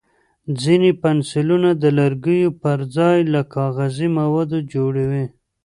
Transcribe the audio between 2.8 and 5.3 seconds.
ځای له کاغذي موادو جوړ وي.